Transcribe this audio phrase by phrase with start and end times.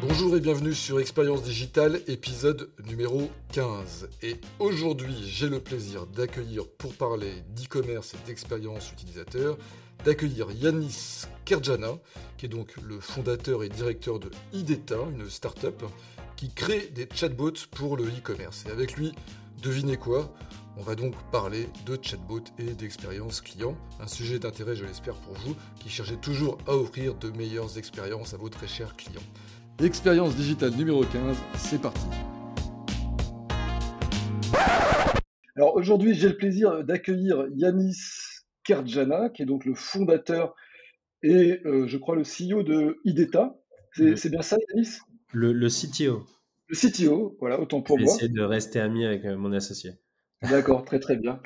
[0.00, 4.08] Bonjour et bienvenue sur Expérience Digitale, épisode numéro 15.
[4.22, 9.56] Et aujourd'hui, j'ai le plaisir d'accueillir pour parler d'e-commerce et d'expérience utilisateur,
[10.04, 11.98] d'accueillir Yanis Kerjana,
[12.36, 15.82] qui est donc le fondateur et directeur de IDETA, une start-up
[16.36, 18.64] qui crée des chatbots pour le e-commerce.
[18.68, 19.12] Et avec lui,
[19.62, 20.32] devinez quoi?
[20.76, 25.34] On va donc parler de chatbots et d'expérience client, un sujet d'intérêt, je l'espère, pour
[25.34, 29.20] vous, qui cherchez toujours à offrir de meilleures expériences à vos très chers clients.
[29.82, 32.06] Expérience digitale numéro 15, c'est parti.
[35.56, 37.98] Alors aujourd'hui, j'ai le plaisir d'accueillir Yanis
[38.64, 40.54] Kerjana, qui est donc le fondateur
[41.22, 43.56] et euh, je crois le CEO de IDETA.
[43.92, 44.98] C'est bien ça, Yanis?
[45.32, 46.24] Le, le, CTO.
[46.68, 48.06] Le CTO, voilà, autant pour moi.
[48.06, 49.92] J'essaie de rester ami avec euh, mon associé.
[50.42, 51.38] D'accord, très très bien.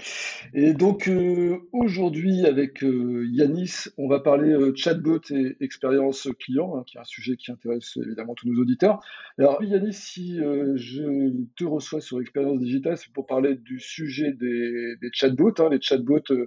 [0.53, 6.77] Et donc euh, aujourd'hui avec euh, Yanis, on va parler euh, chatbot et expérience client,
[6.77, 9.01] hein, qui est un sujet qui intéresse évidemment tous nos auditeurs.
[9.37, 14.95] Alors Yanis, si je te reçois sur Expérience Digitale, c'est pour parler du sujet des,
[15.03, 15.55] des chatbots.
[15.59, 15.71] Hein.
[15.73, 16.47] Les chatbots,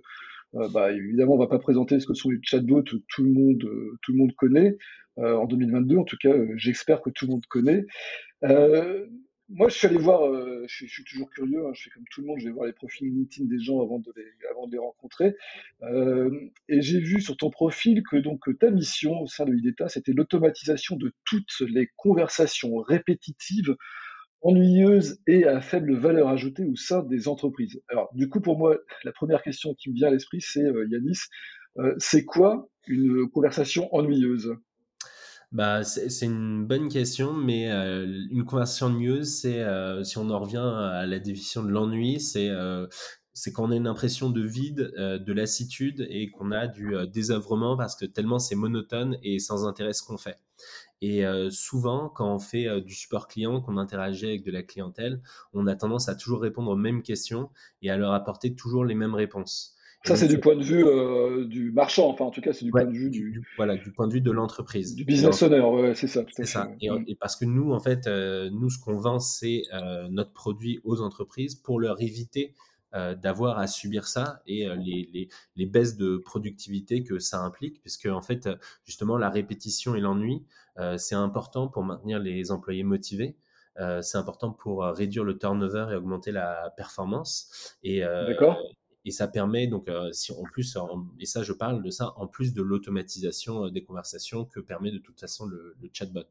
[0.54, 3.70] bah, évidemment, on va pas présenter ce que sont les chatbots, tout le monde,
[4.02, 4.78] tout le monde connaît.
[5.18, 7.86] en 2022, en tout cas, j'espère que tout le monde connaît.
[9.50, 12.20] Moi, je suis allé voir, euh, je, suis, toujours curieux, hein, je fais comme tout
[12.20, 14.74] le monde, je vais voir les profils LinkedIn des gens avant de les, avant de
[14.74, 15.36] les rencontrer.
[15.84, 16.30] Euh,
[16.68, 20.12] et j'ai vu sur ton profil que donc ta mission au sein de IDETA, c'était
[20.12, 23.78] l'automatisation de toutes les conversations répétitives,
[24.42, 27.82] ennuyeuses et à faible valeur ajoutée au sein des entreprises.
[27.88, 30.86] Alors, du coup, pour moi, la première question qui me vient à l'esprit, c'est euh,
[30.90, 31.20] Yanis,
[32.00, 34.58] c'est quoi une conversation ennuyeuse?
[35.54, 40.40] Bah, c'est une bonne question, mais euh, une conversation ennuyeuse, c'est euh, si on en
[40.40, 42.86] revient à la définition de l'ennui, c'est euh,
[43.34, 47.96] c'est qu'on a une impression de vide, de lassitude et qu'on a du désœuvrement parce
[47.96, 50.38] que tellement c'est monotone et sans intérêt ce qu'on fait.
[51.02, 55.22] Et souvent, quand on fait du support client, qu'on interagit avec de la clientèle,
[55.54, 57.52] on a tendance à toujours répondre aux mêmes questions
[57.84, 59.77] et à leur apporter toujours les mêmes réponses.
[60.06, 62.72] Ça, c'est du point de vue euh, du marchand, enfin, en tout cas, c'est du
[62.72, 64.96] point de vue du, Voilà, du point de vue de l'entreprise.
[64.96, 66.24] Du business owner, ouais, c'est ça.
[66.30, 66.70] C'est ça.
[66.82, 70.80] Et, parce que nous, en fait, euh, nous, ce qu'on vend, c'est euh, notre produit
[70.84, 72.54] aux entreprises pour leur éviter
[73.22, 78.08] d'avoir à subir ça et les, les, les, baisses de productivité que ça implique, puisque,
[78.08, 78.50] en fait,
[78.86, 80.44] justement, la répétition et l'ennui,
[80.98, 83.36] c'est important pour maintenir les employés motivés.
[84.02, 87.78] c'est important pour réduire le turnover et augmenter la performance.
[87.84, 88.58] Et, D'accord
[89.08, 90.78] et ça permet donc, euh, si en plus,
[91.22, 94.92] et ça je parle de ça, en plus de l'automatisation euh, des conversations que permet
[94.92, 96.24] de toute façon le, chatbot.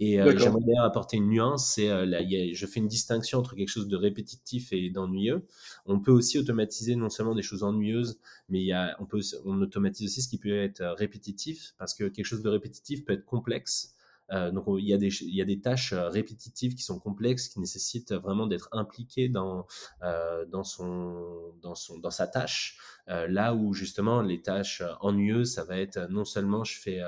[0.00, 3.88] Et euh, j'aimerais bien apporter une nuance, c'est je fais une distinction entre quelque chose
[3.88, 5.46] de répétitif et d'ennuyeux.
[5.84, 9.20] On peut aussi automatiser non seulement des choses ennuyeuses, mais il y a, on peut,
[9.44, 13.12] on automatise aussi ce qui peut être répétitif, parce que quelque chose de répétitif peut
[13.12, 13.97] être complexe
[14.32, 16.98] euh, donc il y, a des, il y a des tâches euh, répétitives qui sont
[16.98, 19.66] complexes, qui nécessitent vraiment d'être impliqué dans,
[20.02, 22.78] euh, dans, son, dans, son, dans sa tâche.
[23.06, 27.00] là où justement les tâches ennuyeuses, ça va être non seulement je fais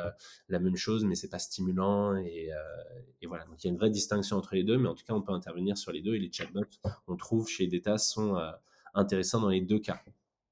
[0.48, 2.50] la même chose, mais c'est pas stimulant et,
[3.20, 3.44] et, voilà.
[3.44, 5.22] Donc il y a une vraie distinction entre les deux, mais en tout cas on
[5.22, 6.64] peut intervenir sur les deux et les chatbots,
[7.06, 8.36] on trouve chez Data sont
[8.94, 10.00] intéressants dans les deux cas.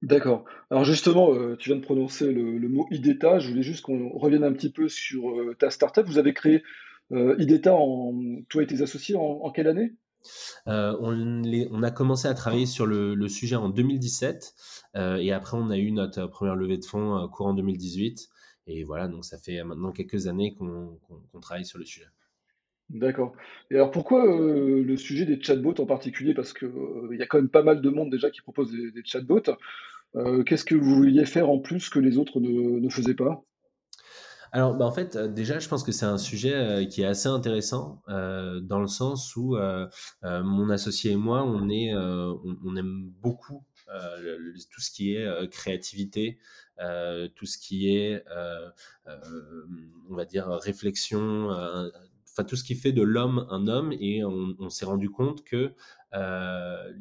[0.03, 0.45] D'accord.
[0.71, 3.41] Alors justement, euh, tu viens de prononcer le, mot IDETA.
[3.41, 6.07] Je voulais juste qu'on revienne un petit peu sur euh, ta startup.
[6.07, 6.63] Vous avez créé
[7.11, 8.15] euh, IDETA, en,
[8.49, 9.95] toi et tes associés, en, quelle année?
[10.67, 14.55] On, a commencé à travailler sur le, sujet en 2017
[15.21, 18.29] et après on a eu notre première levée de fonds courant 2018
[18.67, 22.09] et voilà donc ça fait maintenant quelques années qu'on travaille sur le sujet.
[22.91, 23.35] D'accord.
[23.71, 26.33] Et alors pourquoi le sujet des chatbots en particulier?
[26.33, 26.71] Parce qu'il
[27.13, 29.43] il y a quand même pas mal de monde déjà qui propose des, chatbots.
[30.47, 33.45] Qu'est-ce que vous vouliez faire en plus que les autres ne, faisaient pas?
[34.53, 38.01] Alors, bah, en fait, déjà, je pense que c'est un sujet qui est assez intéressant
[38.09, 39.59] dans le sens où
[40.23, 43.65] mon associé et moi, on, est, on, aime beaucoup
[44.71, 46.39] tout ce qui est créativité,
[46.79, 48.25] tout ce qui est,
[50.09, 51.51] on va dire, réflexion,
[52.45, 55.75] tout ce qui fait de l'homme un homme, et on, s'est rendu compte que
[56.15, 56.93] euh,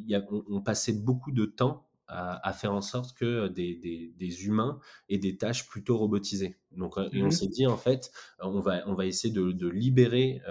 [0.49, 4.79] on, passait beaucoup de temps à, faire en sorte que des, humains
[5.09, 6.57] aient des tâches plutôt robotisées.
[6.75, 10.41] Donc, et on mmh s'est dit, en fait, on va, on va essayer de, libérer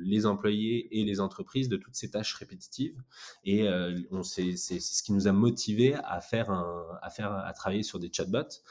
[0.00, 3.00] les employés et les entreprises de toutes ces tâches répétitives.
[3.44, 3.68] Et
[4.10, 7.82] on c'est, c'est, ce qui nous a motivé à faire, un, à faire, à travailler
[7.82, 8.62] sur des chatbots,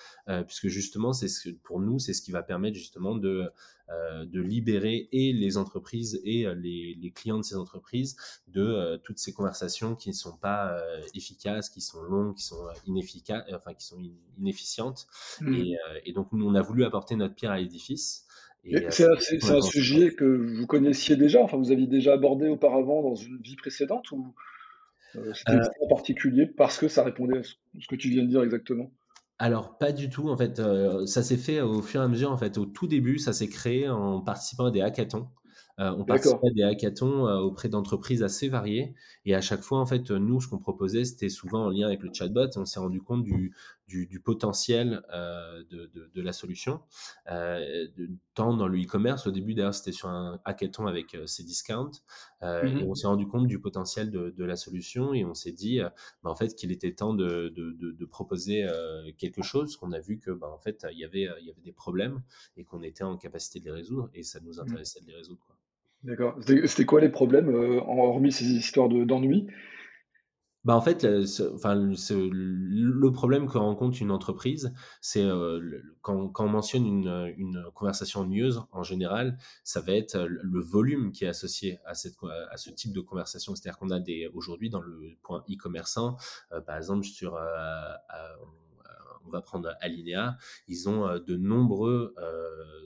[0.47, 3.51] puisque justement, c'est ce, pour nous, c'est ce qui va permettre justement de,
[3.91, 8.15] euh, de libérer et les entreprises et euh, les, clients de ces entreprises
[8.47, 10.77] de euh, toutes ces conversations qui ne sont pas
[11.13, 14.01] efficaces, qui sont longues, qui sont inefficaces, enfin qui sont
[14.37, 15.07] inefficientes.
[15.41, 15.73] Mmh.
[16.05, 18.25] Et, donc nous, on a voulu apporter notre pierre à l'édifice.
[18.89, 23.37] C'est un, sujet que vous connaissiez déjà, enfin vous aviez déjà abordé auparavant dans une
[23.41, 24.35] vie précédente ou
[25.33, 28.91] c'était en particulier parce que ça répondait à ce que tu viens de dire exactement?
[29.41, 30.29] Alors, pas du tout.
[30.29, 32.31] En fait, euh, ça s'est fait au fur et à mesure.
[32.31, 35.29] En fait, au tout début, ça s'est créé en participant à des hackathons.
[35.79, 38.93] Euh, on participait à des hackathons euh, auprès d'entreprises assez variées.
[39.25, 42.03] Et à chaque fois, en fait, nous, ce qu'on proposait, c'était souvent en lien avec
[42.03, 42.55] le chatbot.
[42.55, 43.55] On s'est rendu compte du,
[43.87, 46.81] du, potentiel euh, de, la solution,
[47.29, 47.87] euh,
[48.33, 49.27] tant dans le e-commerce.
[49.27, 51.91] Au début, d'ailleurs, c'était sur un hackathon avec euh, Cdiscount.
[52.43, 52.89] Euh, Et mhm.
[52.89, 55.79] on s'est rendu compte du potentiel de, la solution et on s'est dit
[56.23, 57.53] bah, en fait qu'il était temps de,
[58.09, 58.65] proposer
[59.17, 61.61] quelque chose qu'on a vu que bah, en fait il y avait il y avait
[61.61, 62.21] des problèmes
[62.57, 64.61] et qu'on était en capacité de les résoudre et ça nous mhm.
[64.61, 65.45] intéressait de les résoudre.
[66.03, 66.35] D'accord.
[66.41, 69.47] C'était quoi les problèmes, hormis ces histoires d'ennui?
[70.63, 71.07] Bah, en fait,
[71.53, 75.27] enfin, le problème que rencontre une entreprise, c'est
[76.01, 81.11] quand, quand, on mentionne une, une, conversation ennuyeuse, en général, ça va être le volume
[81.11, 82.15] qui est associé à, cette,
[82.51, 83.55] à ce type de conversation.
[83.55, 86.17] C'est-à-dire qu'on a des aujourd'hui dans le point e-commerçant,
[86.65, 87.37] par exemple sur
[89.25, 90.37] on va prendre Alinea,
[90.67, 92.15] ils ont de nombreux,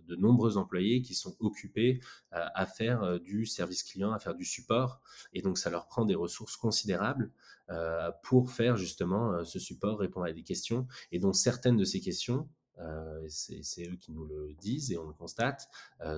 [0.08, 2.02] de nombreux employés qui sont occupés
[2.32, 5.02] à faire du service client, à faire du support,
[5.34, 7.32] et donc ça leur prend des ressources considérables.
[7.72, 11.84] Euh, pour faire justement euh, ce support, répondre à des questions, et dont certaines de
[11.84, 12.48] ces questions,
[12.78, 15.68] euh, c'est eux qui nous le disent et on le constate,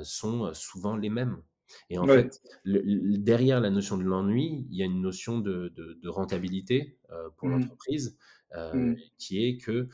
[0.04, 1.42] sont souvent les mêmes.
[1.90, 5.72] Et en fait, derrière la notion de l'ennui, il y a une notion de,
[6.06, 6.98] rentabilité
[7.38, 7.52] pour mmh.
[7.52, 8.18] l'entreprise,
[8.56, 8.96] mmh.
[9.18, 9.88] qui est que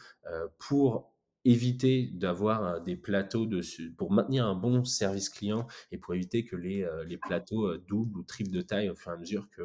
[0.60, 1.14] pour
[1.46, 3.62] éviter d'avoir euh, des plateaux de,
[3.98, 7.84] pour maintenir un bon service client et pour éviter que les, euh, les plateaux euh,
[7.88, 9.62] doublent ou triplent de taille au fur et à mesure que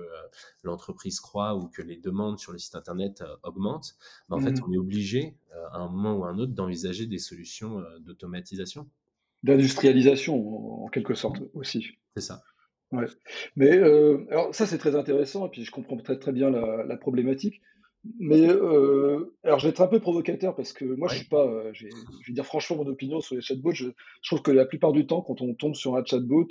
[0.62, 3.96] l'entreprise croît ou que les demandes sur le site internet augmentent,
[4.28, 4.64] bah, en fait, mmh.
[4.66, 5.36] on est obligé
[5.72, 8.88] à un moment ou à un autre d'envisager des solutions d'automatisation.
[9.44, 11.86] D'industrialisation, en quelque sorte aussi.
[12.16, 12.42] C'est ça.
[12.90, 13.06] Ouais.
[13.54, 13.78] Mais
[14.30, 17.60] alors ça c'est très intéressant et puis je comprends très très bien la, la problématique.
[18.20, 21.46] Mais euh, alors, je vais être un peu provocateur parce que moi, je suis pas.
[21.46, 23.72] Euh, je vais dire franchement mon opinion sur les chatbots.
[23.72, 23.86] Je,
[24.22, 26.48] je, trouve que la plupart du temps, quand on tombe sur un chatbot,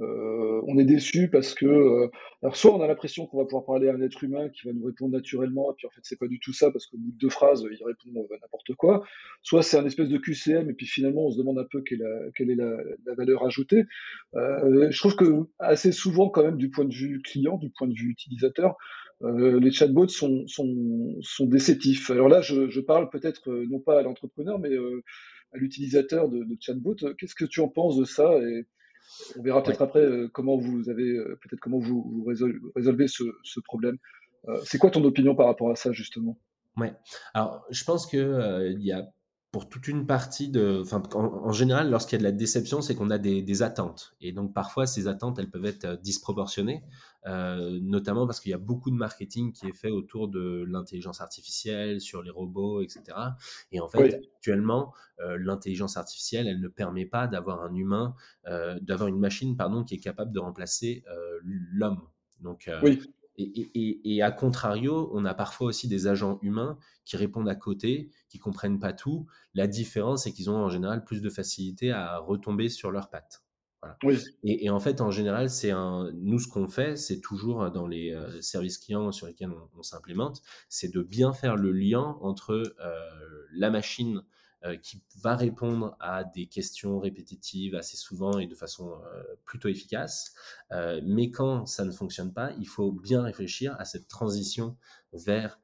[0.00, 2.08] euh, on est déçu parce que,
[2.42, 4.72] alors soit on a l'impression qu'on va pouvoir parler à un être humain qui va
[4.72, 7.10] nous répondre naturellement, et puis en fait c'est pas du tout ça parce qu'au bout
[7.10, 9.02] de deux phrases il répond n'importe quoi.
[9.42, 12.04] Soit c'est un espèce de QCM et puis finalement on se demande un peu quelle,
[12.36, 13.84] quelle est la, la, valeur ajoutée.
[14.34, 17.94] Je trouve que assez souvent quand même du point de vue client, du point de
[17.94, 18.76] vue utilisateur,
[19.22, 22.10] euh, les chatbots sont, sont, sont, déceptifs.
[22.10, 25.02] Alors là, je, je parle peut-être euh, non pas à l'entrepreneur, mais euh,
[25.52, 26.96] à l'utilisateur de, de chatbot.
[27.18, 28.66] Qu'est-ce que tu en penses de ça et
[29.36, 32.24] On verra peut-être après comment vous avez, peut-être comment vous, vous
[32.76, 33.96] résolvez, ce, ce problème.
[34.64, 36.38] C'est quoi ton opinion par rapport à ça justement?
[36.76, 36.92] Ouais.
[37.34, 39.10] Alors, je pense que il y a
[39.50, 42.94] pour toute une partie de, enfin, en, général, lorsqu'il y a de la déception, c'est
[42.94, 44.14] qu'on a des, attentes.
[44.20, 46.84] Et donc, parfois, ces attentes, elles peuvent être euh, disproportionnées,
[47.26, 51.22] euh, notamment parce qu'il y a beaucoup de marketing qui est fait autour de l'intelligence
[51.22, 53.04] artificielle, sur les robots, etc.
[53.72, 58.14] Et en fait, actuellement, euh, l'intelligence artificielle, elle ne permet pas d'avoir un humain,
[58.82, 61.04] d'avoir une machine, pardon, qui est capable de remplacer
[61.42, 62.02] l'homme.
[62.40, 63.00] Donc, oui.
[63.38, 68.38] Et, à contrario, on a parfois aussi des agents humains qui répondent à côté, qui
[68.38, 69.26] comprennent pas tout.
[69.54, 73.44] La différence, c'est qu'ils ont en général plus de facilité à retomber sur leurs pattes.
[74.42, 76.10] Et, en fait, en général, c'est un.
[76.14, 80.42] Nous, ce qu'on fait, c'est toujours dans les euh, services clients sur lesquels on, s'implémente,
[80.68, 84.24] c'est de bien faire le lien entre euh, la machine
[84.82, 90.34] qui va répondre à des questions répétitives assez souvent et de façon euh, plutôt efficace.
[90.72, 94.76] Euh, mais quand ça ne fonctionne pas, il faut bien réfléchir à cette transition
[95.12, 95.60] vers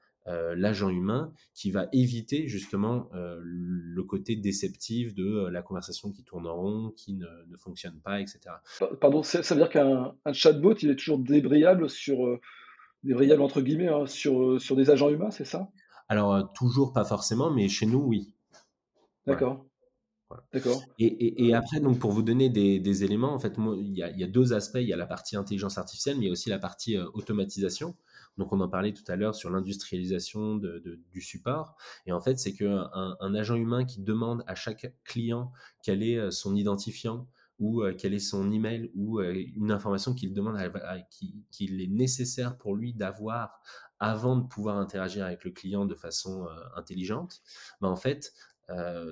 [0.56, 6.56] l'agent humain qui va éviter justement le côté déceptif de la conversation qui tourne en
[6.56, 8.40] rond, qui ne, ne fonctionne pas, etc.
[9.02, 12.38] Pardon, ça veut dire qu'un chatbot, il est toujours débrayable sur,
[13.04, 15.68] débrayable entre guillemets, hein, sur, sur des agents humains, c'est ça?
[16.08, 18.33] Alors, toujours pas forcément, mais chez nous, oui.
[19.26, 19.66] D'accord.
[20.52, 20.82] D'accord.
[20.98, 24.10] Et, et, après, donc, pour vous donner des, des éléments, en fait, il y, a,
[24.10, 24.78] y, a deux aspects.
[24.80, 27.06] Il y a la partie intelligence artificielle, mais il y a aussi la partie euh,
[27.14, 27.94] automatisation.
[28.36, 31.76] Donc on en parlait tout à l'heure sur l'industrialisation de, du support.
[32.06, 35.52] Et en fait, c'est qu'un un agent humain qui demande à chaque client
[35.84, 37.28] quel est son identifiant,
[37.60, 40.58] ou quel est son email ou une information qu'il demande
[41.12, 43.60] qu'il est nécessaire pour lui d'avoir
[44.00, 47.40] avant de pouvoir interagir avec le client de façon intelligente,
[47.80, 48.32] ben en fait,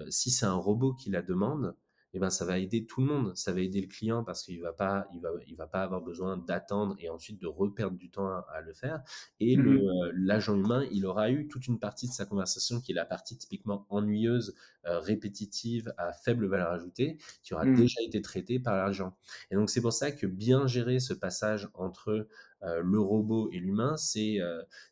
[0.09, 1.75] si c'est un robot qui la demande,
[2.15, 3.33] eh ben, ça va aider tout le monde.
[3.37, 6.03] Ça va aider le client parce qu'il va pas, il va, il va pas avoir
[6.03, 9.03] besoin d'attendre et ensuite de reperdre du temps à, le faire.
[9.41, 12.93] Et mmh euh, l'agent humain, il aura eu toute une partie de sa conversation qui
[12.93, 14.55] est la partie typiquement ennuyeuse,
[14.87, 17.75] euh, répétitive, à faible valeur ajoutée, qui aura mmh.
[17.75, 19.17] déjà été traitée par l'agent.
[19.51, 22.29] Et donc c'est pour ça que bien gérer ce passage entre
[22.63, 24.39] euh, le robot et l'humain, c'est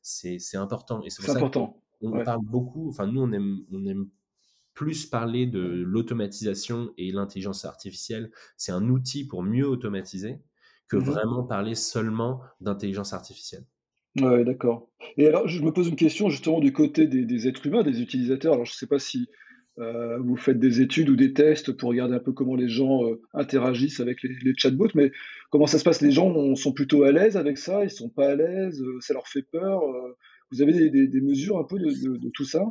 [0.01, 1.03] c'est important.
[1.03, 1.77] Et c'est important.
[2.03, 4.09] On parle beaucoup, enfin nous on aime, on aime
[4.81, 10.39] plus parler de l'automatisation et l'intelligence artificielle, c'est un outil pour mieux automatiser
[10.89, 13.67] que mmh vraiment parler seulement d'intelligence artificielle.
[14.23, 14.89] Ouais, d'accord.
[15.19, 18.55] Et alors, je me pose une question justement du côté des, êtres humains, des utilisateurs.
[18.55, 19.29] Alors, je ne sais pas si
[19.81, 23.05] euh, vous faites des études ou des tests pour regarder un peu comment les gens
[23.05, 25.13] euh, interagissent avec les, chatbots, mais
[25.51, 26.01] comment ça se passe?
[26.01, 27.85] Les gens sont plutôt à l'aise avec ça?
[27.85, 28.81] Ils sont pas à l'aise?
[28.81, 29.83] Euh, Ça leur fait peur?
[30.51, 32.65] Vous avez des, mesures un peu de tout ça?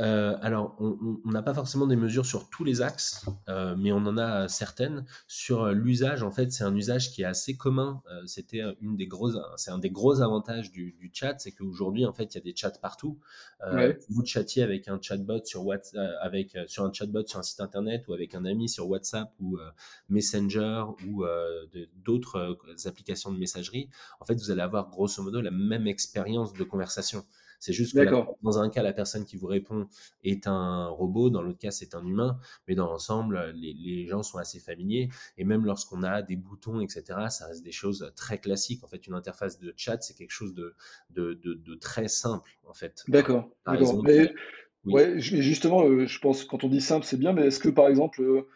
[0.00, 3.98] Euh, alors, on n'a pas forcément des mesures sur tous les axes, euh, mais on
[3.98, 6.22] en a certaines sur euh, l'usage.
[6.22, 8.02] En fait, c'est un usage qui est assez commun.
[8.26, 12.34] C'était une des grosses, c'est un des gros avantages du, chat, c'est qu'aujourd'hui, en fait,
[12.34, 13.18] il y a des chats partout.
[14.08, 18.06] Vous chatiez avec un chatbot sur WhatsApp, avec sur un chatbot sur un site internet
[18.08, 19.58] ou avec un ami sur WhatsApp ou
[20.08, 21.24] Messenger ou
[22.04, 22.56] d'autres
[22.86, 23.88] applications de messagerie.
[24.20, 27.24] En fait, vous allez avoir grosso modo la même expérience de conversation.
[27.60, 28.04] C'est juste que
[28.42, 29.88] dans un cas, la personne qui vous répond
[30.22, 34.38] est un robot, dans l'autre cas, c'est un humain, mais dans l'ensemble, les, gens sont
[34.38, 35.08] assez familiers.
[35.38, 38.84] Et même lorsqu'on a des boutons, etc., ça reste des choses très classiques.
[38.84, 40.74] En fait, une interface de chat, c'est quelque chose de,
[41.10, 43.04] de, très simple, en fait.
[43.08, 43.50] D'accord.
[44.86, 47.88] Ouais, justement, euh, je pense quand on dit simple, c'est bien, mais est-ce que par
[47.88, 48.46] exemple, euh,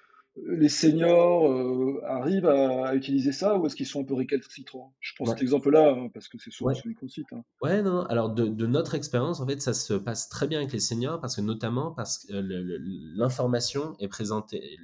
[0.47, 4.95] les seniors euh, arrivent à, utiliser ça ou est-ce qu'ils sont un peu récalcitrants?
[5.01, 7.27] Je prends cet exemple-là hein, parce que c'est souvent celui qu'on cite.
[7.33, 7.43] Hein.
[7.63, 10.81] Ouais, non, alors de, notre expérience, en fait, ça se passe très bien avec les
[10.81, 12.33] seniors parce que notamment parce que
[13.17, 14.79] l'information est présentée.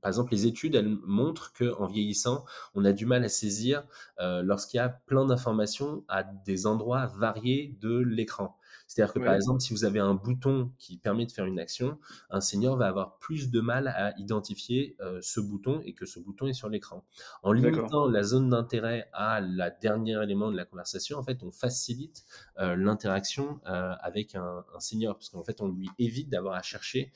[0.00, 3.84] Par exemple, les études, elles montrent qu'en vieillissant, on a du mal à saisir
[4.20, 8.57] euh, lorsqu'il y a plein d'informations à des endroits variés de l'écran.
[8.88, 11.98] C'est-à-dire que par exemple, si vous avez un bouton qui permet de faire une action,
[12.30, 16.18] un senior va avoir plus de mal à identifier euh, ce bouton et que ce
[16.18, 17.04] bouton est sur l'écran.
[17.42, 21.52] En limitant la zone d'intérêt à la dernière élément de la conversation, en fait, on
[21.52, 22.24] facilite
[22.58, 26.62] euh, l'interaction euh, avec un, un, senior parce qu'en fait, on lui évite d'avoir à
[26.62, 27.12] chercher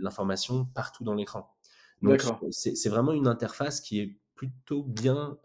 [0.00, 1.54] l'information partout dans l'écran.
[2.02, 5.38] Donc, c'est vraiment une interface qui est plutôt bien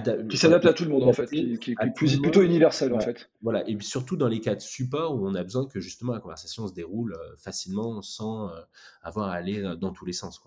[0.00, 3.30] qui s'adapte à tout le monde en fait, qui, est plutôt universel en fait.
[3.42, 6.20] Voilà, et surtout dans les cas de support où on a besoin que justement la
[6.20, 8.60] conversation se déroule euh, facilement sans euh,
[9.02, 10.40] avoir à aller euh, dans tous les sens.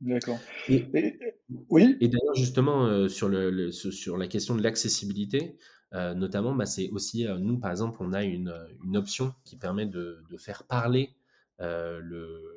[0.00, 0.38] D'accord.
[0.68, 0.84] Et,
[1.70, 1.96] oui?
[2.00, 5.56] Et d'ailleurs justement sur, le, sur la question de l'accessibilité,
[5.92, 8.52] notamment, bah, c'est aussi nous par exemple, on a une,
[8.84, 11.16] une option qui permet de, de faire parler
[11.58, 12.55] le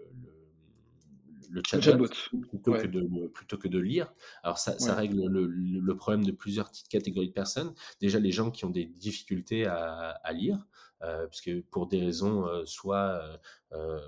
[1.50, 2.08] le chatbot,
[2.50, 4.14] plutôt, que de, plutôt que de lire.
[4.44, 7.74] Alors ça, ça règle le, le, problème de plusieurs petites catégories de personnes.
[8.00, 10.66] Déjà les gens qui ont des difficultés à, à lire,
[11.02, 13.22] euh, parce que pour des raisons euh, soit
[13.72, 14.00] euh,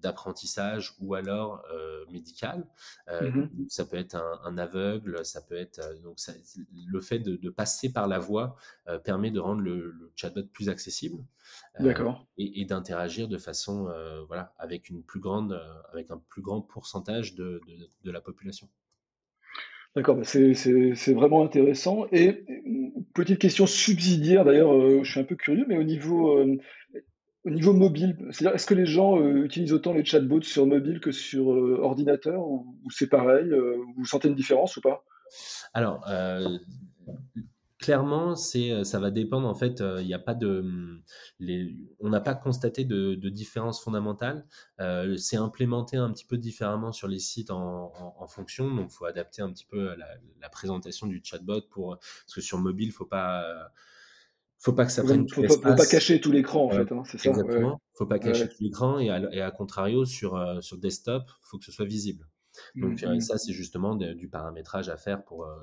[0.00, 2.66] d'apprentissage ou alors euh, médical.
[3.08, 6.32] Euh, mmh ça peut être un, aveugle, ça peut être donc ça,
[6.86, 8.56] le fait de, de, passer par la voix
[9.04, 11.22] permet de rendre le, le, chatbot plus accessible.
[11.78, 12.26] D'accord.
[12.36, 13.92] Et, et d'interagir de façon
[14.26, 15.60] voilà avec une plus grande
[15.92, 18.68] avec un plus grand pourcentage de, de, de la population.
[19.96, 22.06] D'accord, bah, c'est vraiment intéressant.
[22.12, 22.44] Et
[23.14, 26.44] petite question subsidiaire, d'ailleurs, je suis un peu curieux, mais au niveau,
[27.44, 31.00] au niveau mobile, c'est-à-dire est-ce que les gens euh, utilisent autant les chatbots sur mobile
[31.00, 35.04] que sur euh, ordinateur ou, c'est pareil euh, Vous sentez une différence ou pas?
[35.72, 36.04] Alors,
[37.78, 39.46] clairement, c'est ça va dépendre.
[39.46, 41.00] En fait, il n'y a pas de,
[41.38, 44.44] les, on n'a pas constaté de, différence fondamentale.
[45.16, 49.52] c'est implémenté un petit peu différemment sur les sites en, fonction, donc faut adapter un
[49.52, 50.08] petit peu la,
[50.40, 53.70] la, présentation du chatbot pour parce que sur mobile, il faut pas
[54.60, 57.18] faut pas que ça prenne faut, faut, pas cacher tout l'écran en fait, hein, c'est
[57.18, 57.30] ça.
[57.30, 57.80] Exactement.
[57.94, 61.72] Faut pas cacher tout l'écran et à, contrario sur euh, sur desktop, faut que ce
[61.72, 62.28] soit visible.
[62.74, 63.20] Donc mmh, mmh.
[63.20, 65.56] ça c'est justement du paramétrage à faire pour euh,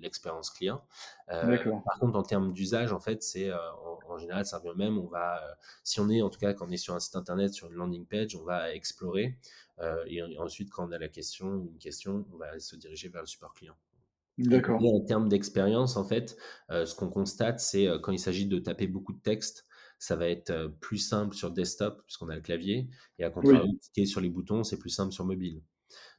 [0.00, 0.82] l'expérience client.
[1.30, 4.98] Euh, par contre en termes d'usage en fait c'est en, général ça revient même.
[4.98, 5.40] On va
[5.84, 7.74] si on est en tout cas quand on est sur un site internet sur une
[7.74, 9.38] landing page, on va explorer
[10.06, 13.28] et ensuite quand on a la question une question, on va se diriger vers le
[13.28, 13.76] support client.
[14.38, 14.82] D'accord.
[14.84, 16.36] En termes d'expérience, en fait,
[16.70, 19.66] ce qu'on constate, c'est quand il s'agit de taper beaucoup de texte,
[19.98, 22.88] ça va être plus simple sur desktop puisqu'on a le clavier,
[23.18, 25.62] et à contrario, cliquer sur les boutons, c'est plus simple sur mobile.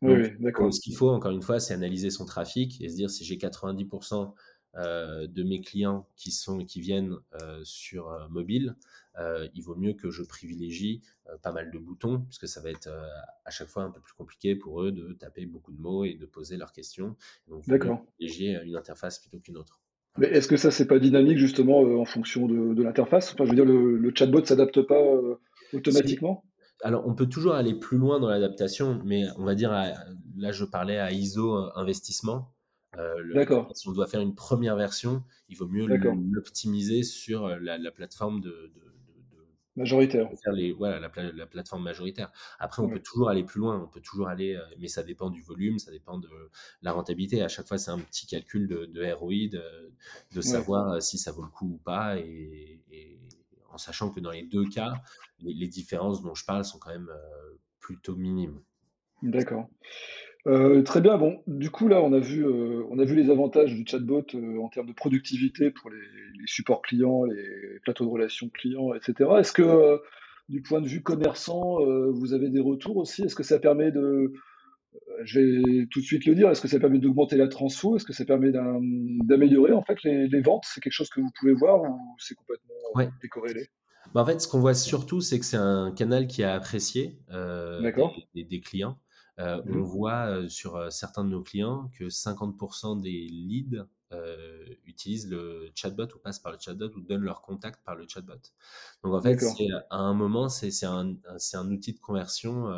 [0.02, 0.26] Donc,
[0.74, 3.38] ce qu'il faut, encore une fois, c'est analyser son trafic et se dire si j'ai
[3.38, 4.34] 90%
[4.76, 7.16] de mes clients qui, sont, qui viennent
[7.64, 8.76] sur mobile,
[9.54, 11.02] il vaut mieux que je privilégie
[11.42, 12.90] pas mal de boutons, puisque ça va être
[13.46, 16.16] à chaque fois un peu plus compliqué pour eux de taper beaucoup de mots et
[16.16, 17.16] de poser leurs questions.
[17.48, 18.06] Donc, D'accord.
[18.18, 19.80] privilégier une interface plutôt qu'une autre.
[20.18, 23.34] Mais est-ce que ça, c'est pas dynamique justement en fonction de, l'interface?
[23.34, 25.02] Enfin, je veux dire, le, le chatbot s'adapte pas
[25.74, 26.44] automatiquement?
[26.84, 30.66] Alors, on peut toujours aller plus loin dans l'adaptation, mais on va dire, là, je
[30.66, 32.55] parlais à ISO investissement.
[32.98, 33.70] Euh, D'accord.
[33.74, 38.72] Si on doit faire une première version, il vaut mieux l'optimiser sur la, plateforme de,
[39.76, 40.30] majoritaire.
[40.54, 42.32] Les, voilà, la, plateforme majoritaire.
[42.60, 45.42] Après, on peut toujours aller plus loin, on peut toujours aller, mais ça dépend du
[45.42, 46.30] volume, ça dépend de
[46.82, 47.42] la rentabilité.
[47.42, 49.50] À chaque fois, c'est un petit calcul de, ROI,
[50.32, 52.82] de, savoir si ça vaut le coup ou pas, et,
[53.72, 54.94] en sachant que dans les deux cas,
[55.40, 57.12] les, différences dont je parle sont quand même
[57.80, 58.62] plutôt minimes.
[59.22, 59.68] D'accord.
[60.48, 61.18] Euh, très bien.
[61.18, 64.26] Bon, du coup, là, on a vu, euh, on a vu les avantages du chatbot
[64.36, 65.98] euh, en termes de productivité pour les,
[66.46, 69.30] supports clients, les plateaux de relations clients, etc.
[69.40, 70.00] Est-ce que,
[70.48, 71.80] du point de vue commerçant,
[72.12, 73.24] vous avez des retours aussi?
[73.24, 74.32] Est-ce que ça permet de,
[75.24, 77.96] je vais tout de suite le dire, est-ce que ça permet d'augmenter la transfo?
[77.96, 80.66] Est-ce que ça permet d'améliorer en fait les, ventes?
[80.68, 83.70] C'est quelque chose que vous pouvez voir ou c'est complètement décorrélé?
[84.14, 87.18] Bah, en fait, ce qu'on voit surtout, c'est que c'est un canal qui a apprécié
[87.32, 89.00] des, clients.
[89.40, 93.86] Euh, on mmh voit sur certains de nos clients que 50% des leads
[94.86, 98.40] utilisent le chatbot ou passent par le chatbot ou donnent leur contact par le chatbot.
[99.04, 99.38] Donc en fait,
[99.90, 101.16] à un moment, c'est un,
[101.54, 102.74] un, outil de conversion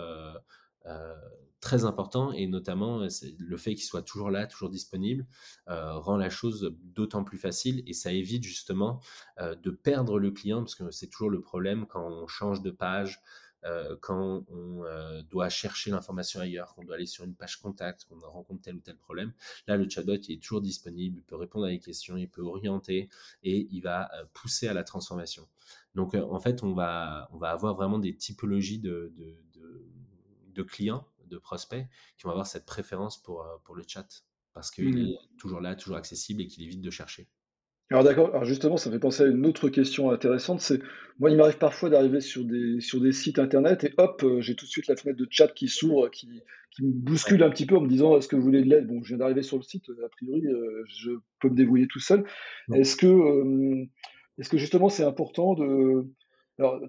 [1.59, 3.05] très important et notamment
[3.37, 5.27] le fait qu'il soit toujours là, toujours disponible,
[5.67, 8.99] rend la chose d'autant plus facile et ça évite justement
[9.39, 13.21] de perdre le client parce que c'est toujours le problème quand on change de page,
[13.21, 13.46] euh,
[14.01, 18.19] quand on euh, doit chercher l'information ailleurs, qu'on doit aller sur une page contact, qu'on
[18.19, 19.33] rencontre tel ou tel problème.
[19.67, 22.41] Là, le chatbot il est toujours disponible, il peut répondre à des questions, il peut
[22.41, 23.09] orienter
[23.43, 25.47] et il va euh, pousser à la transformation.
[25.95, 29.11] Donc, en fait, on va, on va avoir vraiment des typologies de,
[30.53, 31.85] de, clients, de prospects
[32.17, 34.23] qui vont avoir cette préférence pour, pour le chat
[34.53, 35.07] parce qu'il mmh.
[35.07, 37.27] est toujours là, toujours accessible et qu'il évite de chercher.
[37.89, 40.81] Alors d'accord, alors justement, ça fait penser à une autre question intéressante, c'est
[41.19, 44.55] moi il m'arrive parfois d'arriver sur des sur des sites internet et hop, euh, j'ai
[44.55, 47.65] tout de suite la fenêtre de chat qui s'ouvre, qui, qui me bouscule un petit
[47.65, 48.87] peu en me disant est-ce que vous voulez de l'aide?
[48.87, 52.01] Bon, je viens d'arriver sur le site, a priori, euh, je peux me débrouiller tout
[52.01, 52.25] seul.
[52.73, 53.85] Est-ce que euh,
[54.37, 56.05] est-ce que justement c'est important de
[56.59, 56.81] alors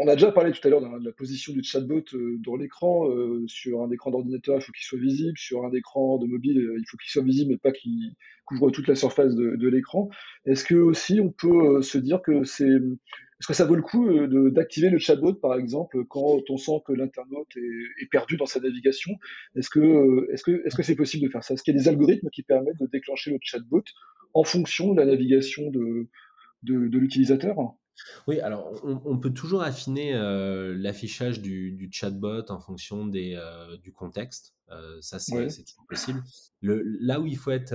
[0.00, 3.08] on a déjà parlé tout à l'heure de la position du chatbot euh, dans l'écran.
[3.08, 5.38] Euh, sur un écran d'ordinateur, il faut qu'il soit visible.
[5.38, 8.70] Sur un écran de mobile, euh, il faut qu'il soit visible, mais pas qu'il couvre
[8.70, 10.08] toute la surface de, l'écran.
[10.46, 14.08] Est-ce que aussi on peut se dire que c'est, est-ce que ça vaut le coup
[14.50, 19.12] d'activer le chatbot, par exemple, quand on sent que l'internaute est, perdu dans sa navigation?
[19.54, 21.54] Est-ce que, est-ce c'est possible de faire ça?
[21.54, 23.84] Est-ce qu'il y a des algorithmes qui permettent de déclencher le chatbot
[24.34, 26.08] en fonction de la navigation de
[26.64, 27.76] l'utilisateur?
[28.26, 33.92] Oui, alors on, peut toujours affiner euh, l'affichage du, chatbot en fonction des, euh, du
[33.92, 34.54] contexte.
[34.70, 36.22] Euh, ça, c'est toujours possible.
[36.60, 37.74] Le, là où il faut être,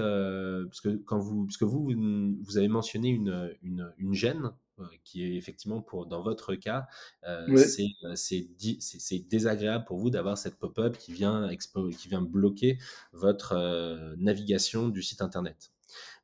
[0.66, 1.92] parce que quand vous, parce que vous,
[2.42, 4.52] vous avez mentionné une, une, une gêne
[5.04, 6.88] qui est effectivement pour dans votre cas,
[8.16, 12.78] c'est désagréable pour vous d'avoir cette pop-up qui vient qui vient bloquer
[13.12, 13.56] votre
[14.18, 15.72] navigation du site internet.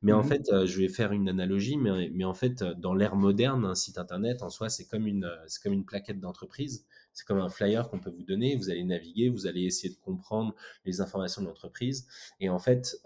[0.02, 3.16] Mais en mmh fait, je vais faire une analogie, mais, mais en fait, dans l'ère
[3.16, 6.86] moderne, un site internet en soi, c'est comme une, c'est comme une plaquette d'entreprise.
[7.14, 8.56] C'est comme un flyer qu'on peut vous donner.
[8.56, 12.08] Vous allez naviguer, vous allez essayer de comprendre les informations de l'entreprise.
[12.40, 13.00] Et en fait,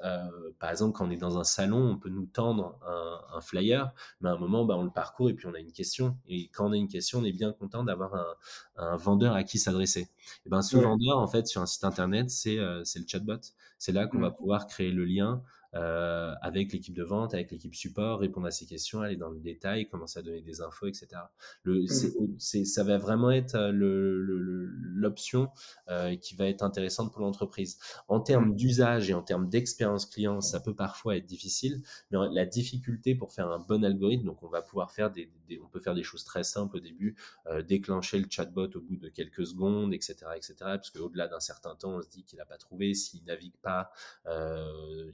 [0.59, 4.31] par exemple, quand on est dans un salon, on peut nous tendre un, flyer, mais
[4.31, 6.17] à un moment, bah, on le parcourt et puis on a une question.
[6.27, 8.35] Et quand on a une question, on est bien content d'avoir un,
[8.77, 10.09] un, vendeur à qui s'adresser.
[10.47, 13.41] Et ben, ce vendeur, en fait, sur un site internet, c'est, c'est le chatbot.
[13.79, 14.37] C'est là qu'on va mmh.
[14.37, 15.43] pouvoir créer le lien
[15.75, 19.39] euh, avec l'équipe de vente, avec l'équipe support, répondre à ces questions, aller dans le
[19.39, 21.09] détail, commencer à donner des infos, etc.
[21.63, 21.85] Le,
[22.39, 25.51] c'est, ça va vraiment être euh, le, l'option
[25.89, 27.79] euh, qui va être intéressante pour l'entreprise.
[28.09, 28.57] En termes mmh.
[28.57, 33.33] d'usage et en termes d'expérience client, ça peut parfois être difficile, mais la difficulté pour
[33.33, 35.31] faire un bon algorithme, donc on va pouvoir faire des,
[35.63, 37.17] on peut faire des choses très simples au début,
[37.67, 40.55] déclencher le chatbot au bout de quelques secondes, etc., etc.
[40.59, 43.91] Parce qu'au-delà d'un certain temps, on se dit qu'il n'a pas trouvé, s'il navigue pas,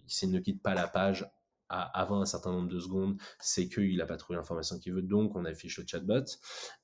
[0.07, 1.27] s'il ne quitte pas la page
[1.69, 5.35] avant un certain nombre de secondes, c'est qu'il n'a pas trouvé l'information qu'il veut, donc
[5.35, 6.25] on affiche le chatbot.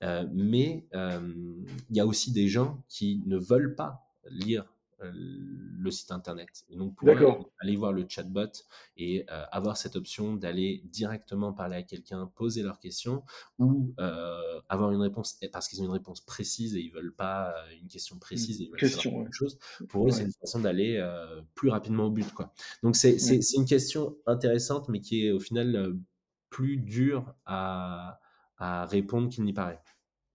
[0.02, 1.20] Euh, mais euh,
[1.90, 4.64] il y a aussi des gens qui ne veulent pas lire
[5.02, 6.64] le site internet.
[6.68, 7.08] Et donc, pour
[7.60, 8.50] aller voir le chatbot
[8.96, 13.24] et avoir cette option d'aller directement parler à quelqu'un, poser leurs questions
[13.58, 13.94] ou
[14.68, 18.18] avoir une réponse parce qu'ils ont une réponse précise et ils veulent pas une question
[18.18, 18.60] précise.
[18.60, 19.58] Ils question, chose.
[19.88, 21.02] Pour eux, c'est une façon d'aller
[21.54, 22.32] plus rapidement au but.
[22.32, 22.52] Quoi.
[22.82, 23.16] Donc, c'est
[23.54, 25.96] une question intéressante, mais qui est au final
[26.50, 28.20] plus dure à,
[28.58, 29.80] à répondre qu'il n'y paraît.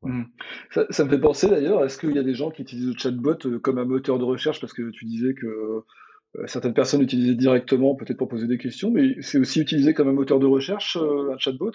[0.06, 0.24] Mmh.
[0.72, 3.38] Ça, me fait penser d'ailleurs, est-ce qu'il y a des gens qui utilisent le chatbot
[3.46, 4.62] euh, comme un moteur de recherche?
[4.62, 8.92] Parce que tu disais que euh, certaines personnes l'utilisaient directement peut-être pour poser des questions,
[8.92, 11.72] mais c'est aussi utilisé comme un moteur de recherche, euh, un chatbot?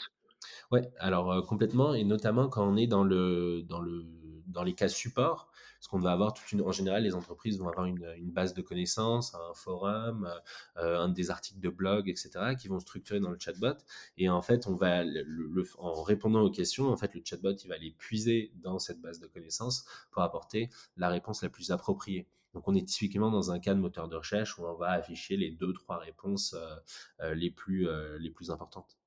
[0.71, 4.05] Oui, alors complètement, et notamment quand on est dans, le, dans, le,
[4.47, 5.50] dans les cas support,
[5.81, 9.55] parce qu'on va avoir en général, les entreprises vont avoir une, base de connaissances, un
[9.55, 10.31] forum,
[10.77, 13.79] euh, un des articles de blog, etc., qui vont structurer dans le chatbot.
[14.19, 15.03] Et en fait, on va,
[15.79, 19.27] en répondant aux questions, en fait, le chatbot, va les puiser dans cette base de
[19.27, 22.29] connaissances pour apporter la réponse la plus appropriée.
[22.53, 25.39] Donc, on est typiquement dans un cas de moteur de recherche où on va afficher
[25.39, 26.77] les deux, trois réponses euh,
[27.21, 29.00] euh, les plus importantes.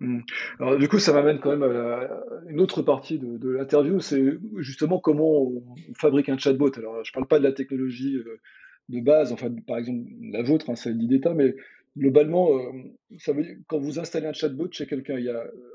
[0.00, 0.20] Mmh.
[0.60, 2.08] Alors, du coup, ça m'amène quand même à
[2.48, 4.22] une autre partie de, l'interview, c'est
[4.58, 5.62] justement comment on
[5.94, 6.70] fabrique un chatbot.
[6.76, 8.40] Alors, je ne parle pas de la technologie euh,
[8.88, 11.56] de base, enfin, par exemple, la vôtre, hein, c'est mais
[11.96, 12.72] globalement, euh,
[13.18, 15.16] ça veut dire, quand vous installez un chatbot chez quelqu'un,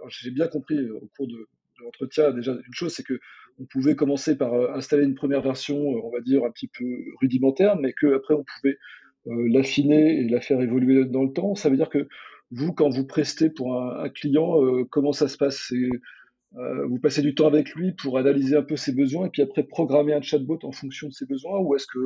[0.08, 1.48] j'ai bien compris euh, au cours de,
[1.84, 3.20] l'entretien, déjà, une chose, c'est que
[3.60, 6.86] on pouvait commencer par installer une première version, on va dire, un petit peu
[7.22, 8.78] rudimentaire, mais qu'après, on pouvait
[9.26, 11.56] l'affiner et la faire évoluer dans le temps.
[11.56, 12.08] Ça veut dire que
[12.54, 15.72] vous, quand vous prestez pour un, client, euh, comment ça se passe?
[15.72, 19.42] Euh, Vous passez du temps avec lui pour analyser un peu ses besoins et puis
[19.42, 22.00] après programmer un chatbot en fonction de ses besoins ou est-ce que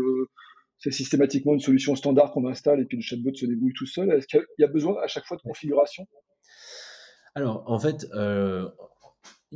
[0.77, 4.09] c'est systématiquement une solution standard qu'on installe et puis le chatbot se débrouille tout seul?
[4.11, 6.07] Est-ce qu'il y a besoin à chaque fois de configuration?
[7.35, 8.69] Alors, en fait, euh,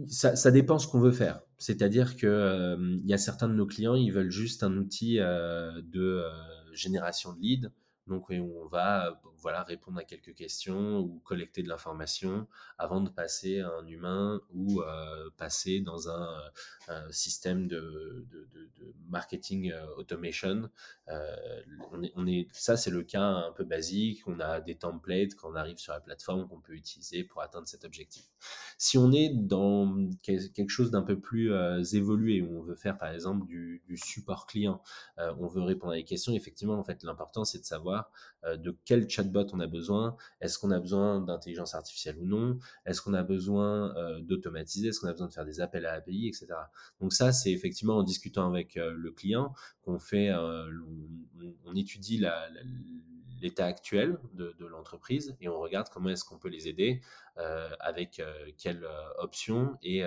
[0.08, 1.42] ça, dépend ce qu'on veut faire.
[1.58, 6.24] C'est-à-dire qu'il il y a certains de nos clients, ils veulent juste un outil de
[6.74, 7.70] génération de leads
[8.12, 12.48] donc on va voilà répondre à quelques questions ou collecter de l'information
[12.78, 16.52] avant de passer à un humain ou euh, passer dans un,
[17.10, 18.28] système de,
[19.10, 20.70] marketing euh, automation.
[21.08, 21.36] Euh,
[22.16, 24.24] on est, ça c'est le cas un peu basique.
[24.28, 27.68] On a des templates quand on arrive sur la plateforme qu'on peut utiliser pour atteindre
[27.68, 28.26] cet objectif.
[28.78, 31.54] Si on est dans quelque chose d'un peu plus
[31.94, 34.82] évolué où on veut faire par exemple du, du support client,
[35.18, 36.34] on veut répondre à des questions.
[36.34, 38.01] Effectivement, en fait, l'important c'est de savoir
[38.44, 42.60] euh, de quel chatbot on a besoin, est-ce qu'on a besoin d'intelligence artificielle ou non,
[42.86, 45.94] est-ce qu'on a besoin euh, d'automatiser, est-ce qu'on a besoin de faire des appels à
[45.94, 46.48] API, etc.
[47.00, 52.48] Donc ça, c'est effectivement en discutant avec euh, le client qu'on fait, on, étudie la
[53.42, 57.02] l'état actuel de, l'entreprise et on regarde comment est-ce qu'on peut les aider,
[57.38, 60.04] euh, avec euh, quelles euh, options et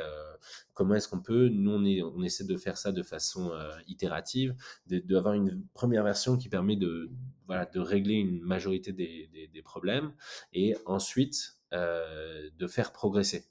[0.72, 3.52] comment est-ce qu'on peut, nous on, est, on, essaie de faire ça de façon
[3.86, 4.54] itérative,
[4.86, 7.10] d'avoir une première version qui permet de,
[7.46, 10.12] voilà, de régler une majorité des, des problèmes
[10.52, 13.46] et ensuite de faire progresser.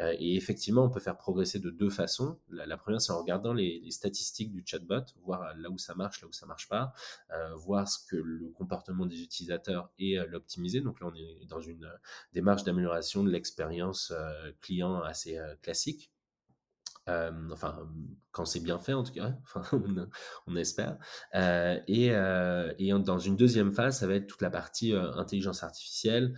[0.00, 2.38] Euh, et effectivement, on peut faire progresser de deux façons.
[2.48, 6.28] La, première, c'est en regardant les, statistiques du chatbot, voir là où ça marche, là
[6.28, 6.92] où ça marche pas,
[7.32, 10.80] euh, voir ce que le comportement des utilisateurs et euh, l'optimiser.
[10.80, 11.90] Donc là, on est dans une
[12.32, 14.12] démarche d'amélioration de l'expérience
[14.60, 16.12] client assez classique.
[17.08, 17.88] Euh, enfin,
[18.32, 19.62] quand c'est bien fait en tout cas, enfin,
[20.46, 20.98] on, espère.
[21.34, 26.34] Euh, et, euh, dans une deuxième phase, ça va être toute la partie intelligence artificielle.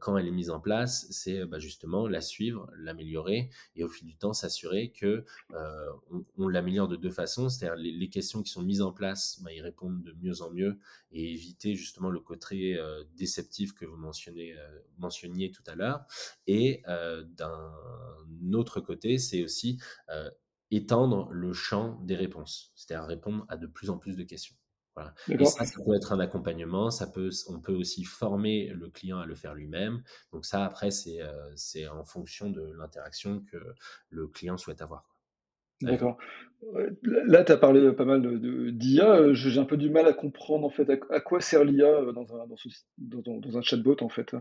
[0.00, 4.06] quand elle est mise en place, c'est bah, justement la suivre, l'améliorer et au fil
[4.06, 5.24] du temps s'assurer que
[6.36, 9.60] on, l'améliore de deux façons, c'est-à-dire les, questions qui sont mises en place, bah, y
[9.60, 10.78] répondre de mieux en mieux
[11.12, 12.78] et éviter justement le côté
[13.16, 16.04] déceptif que vous mentionniez tout à l'heure.
[16.46, 17.72] Et d'un
[18.52, 19.78] autre côté, c'est aussi
[20.10, 20.30] euh,
[20.70, 24.54] étendre le champ des réponses, c'est-à-dire répondre à de plus en plus de questions.
[24.94, 25.14] Voilà.
[25.28, 29.20] Et ça, ça peut être un accompagnement, ça peut, on peut aussi former le client
[29.20, 30.02] à le faire lui-même.
[30.32, 33.58] Donc ça, après, c'est euh, en fonction de l'interaction que
[34.10, 35.08] le client souhaite avoir.
[35.82, 36.18] D'accord.
[37.02, 38.22] Là, tu as parlé pas mal
[38.72, 39.20] d'IA.
[39.20, 42.12] De, J'ai un peu du mal à comprendre en fait à, quoi sert l'IA euh,
[42.12, 42.46] dans un,
[42.98, 44.34] dans, dans un chatbot en fait.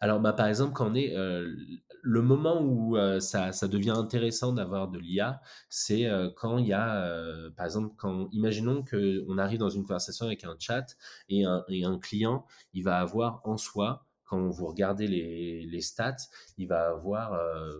[0.00, 4.88] Alors, bah, par exemple, quand on est le moment où ça, ça, devient intéressant d'avoir
[4.88, 9.68] de l'IA, c'est quand il y a, par exemple, quand imaginons que on arrive dans
[9.68, 10.96] une conversation avec un chat
[11.28, 16.16] et un, client, il va avoir en soi quand vous regardez les, les stats,
[16.58, 17.32] il va avoir,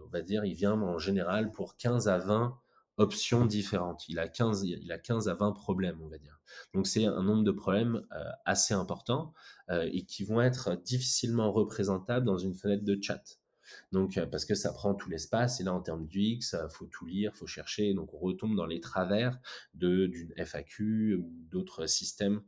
[0.07, 2.59] on va dire, il vient en général pour 15 à 20
[2.99, 4.09] options différentes.
[4.09, 6.41] Il a 15, il a 15 à 20 problèmes, on va dire.
[6.75, 9.35] Donc c'est un nombre de problèmes euh, assez important
[9.71, 13.23] euh, et qui vont être difficilement représentables dans une fenêtre de chat.
[13.91, 17.35] Donc, parce que ça prend tout l'espace, et là, en termes d'UX, faut tout lire,
[17.35, 19.41] faut chercher, donc on retombe dans les travers
[19.75, 22.43] d'une FAQ ou d'autres systèmes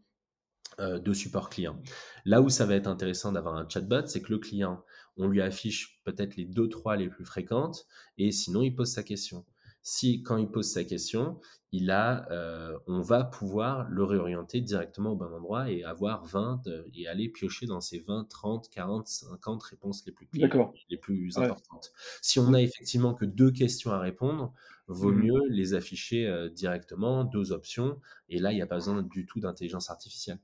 [0.78, 1.82] de support client.
[2.24, 4.84] Là où ça va être intéressant d'avoir un chatbot, c'est que le client,
[5.16, 9.02] on lui affiche peut-être les deux, trois les plus fréquentes, et sinon, il pose sa
[9.02, 9.44] question
[9.88, 11.40] si quand il pose sa question,
[11.72, 16.66] il a, euh, on va pouvoir le réorienter directement au bon endroit et avoir 20
[16.66, 20.50] euh, et aller piocher dans ces 20, 30, 40, 50 réponses les plus clés,
[20.90, 21.90] les plus importantes.
[22.20, 24.52] Si on a effectivement que deux questions à répondre,
[24.88, 27.98] vaut mmh mieux les afficher euh, directement, deux options,
[28.28, 30.38] et là, il n'y a pas besoin du tout d'intelligence artificielle.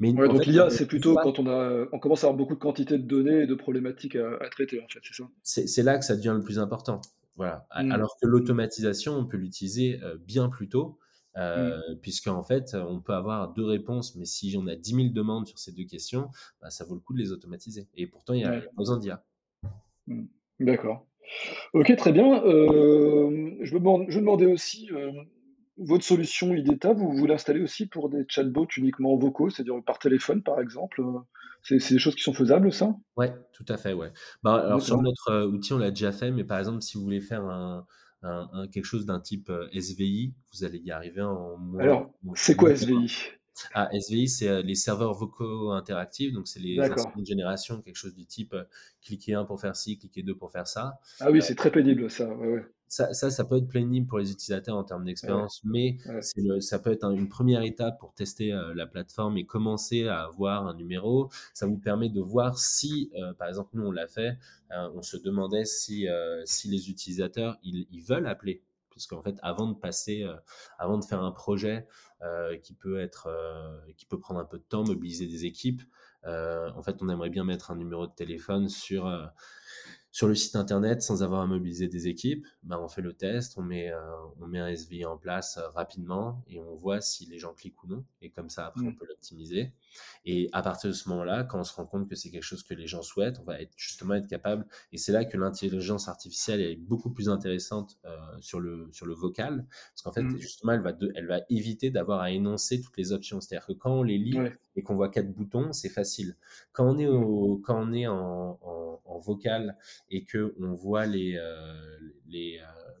[0.00, 2.96] Mais donc l'IA, c'est plutôt quand on, a, on commence à avoir beaucoup de quantité
[2.96, 5.66] de données et de problématiques à, à traiter, en fait, c'est ça?
[5.66, 7.02] C'est là que ça devient le plus important.
[7.36, 7.66] Voilà.
[7.76, 7.92] Mmh.
[7.92, 10.98] Alors que l'automatisation, on peut l'utiliser bien plus tôt,
[11.36, 11.98] euh, mmh.
[12.00, 15.58] puisqu'en fait, on peut avoir deux réponses, mais si on a 10 000 demandes sur
[15.58, 17.88] ces deux questions, bah, ça vaut le coup de les automatiser.
[17.94, 19.22] Et pourtant, il y a besoin d'IA.
[20.06, 20.24] Mmh.
[20.60, 21.06] D'accord.
[21.74, 22.40] Ok, très bien.
[22.44, 24.88] je, me je demandais aussi,
[25.76, 30.42] votre solution IDETA, vous, vous l'installez aussi pour des chatbots uniquement vocaux, c'est-à-dire par téléphone,
[30.42, 31.02] par exemple
[31.66, 32.94] c'est des choses qui sont faisables, ça?
[33.16, 34.12] Ouais, tout à fait, ouais.
[34.42, 37.04] Bah, alors sur notre euh, outil, on l'a déjà fait, mais par exemple, si vous
[37.04, 37.84] voulez faire un,
[38.72, 41.80] quelque chose d'un type euh, SVI, vous allez y arriver en moins.
[41.80, 43.32] Alors, c'est quoi SVI
[43.74, 47.96] ah, SVI, c'est euh, les serveurs vocaux interactifs, donc c'est les instruments de génération, quelque
[47.96, 48.54] chose du type
[49.02, 50.98] cliquez un pour faire ci, cliquez deux pour faire ça.
[51.20, 52.28] Ah oui, c'est très pénible ça.
[52.28, 55.96] Ouais, ouais ça, ça, ça, peut être pénible pour les utilisateurs en termes d'expérience, mais
[56.36, 60.22] Le, ça peut être une première étape pour tester euh, la plateforme et commencer à
[60.22, 61.28] avoir un numéro.
[61.52, 64.38] Ça vous permet de voir si, euh, par exemple, nous on l'a fait,
[64.70, 66.06] euh, on se demandait si,
[66.44, 68.62] si les utilisateurs ils, ils veulent appeler,
[68.96, 70.26] puisqu'en fait, avant de passer,
[70.78, 71.86] avant de faire un projet
[72.62, 73.28] qui peut être,
[73.96, 75.82] qui peut prendre un peu de temps, mobiliser des équipes,
[76.24, 79.06] en fait, on aimerait bien mettre un numéro de téléphone sur
[80.16, 83.58] sur le site internet sans avoir à mobiliser des équipes, ben on fait le test,
[83.58, 83.98] on met, euh,
[84.40, 87.82] on met un SVI en place euh, rapidement et on voit si les gens cliquent
[87.84, 88.04] ou non.
[88.22, 88.96] Et comme ça, après, on mmh.
[88.96, 89.74] peut l'optimiser.
[90.24, 92.62] Et à partir de ce moment-là, quand on se rend compte que c'est quelque chose
[92.62, 94.66] que les gens souhaitent, on va être, justement être capable.
[94.92, 99.14] Et c'est là que l'intelligence artificielle est beaucoup plus intéressante euh, sur, le, sur le
[99.14, 99.66] vocal.
[99.92, 100.38] Parce qu'en fait, mmh.
[100.38, 103.40] justement, elle va, elle va éviter d'avoir à énoncer toutes les options.
[103.40, 104.38] C'est-à-dire que quand on les lit
[104.76, 106.36] et qu'on voit quatre boutons, c'est facile.
[106.72, 107.14] Quand on est, mmh.
[107.14, 108.58] au, quand on est en,
[109.06, 109.76] en vocal
[110.10, 112.92] et que on voit les, euh, les euh,